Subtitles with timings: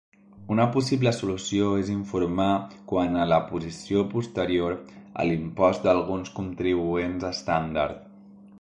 [0.53, 2.47] Una possible solució és informar
[2.91, 4.75] quant a la posició posterior
[5.25, 8.05] a l'impost d'alguns contribuents estàndard.